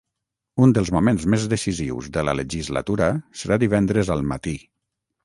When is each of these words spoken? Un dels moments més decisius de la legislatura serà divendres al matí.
Un 0.67 0.71
dels 0.77 0.89
moments 0.95 1.27
més 1.33 1.43
decisius 1.51 2.07
de 2.15 2.23
la 2.29 2.35
legislatura 2.39 3.11
serà 3.43 3.59
divendres 3.65 4.11
al 4.17 4.25
matí. 4.33 4.57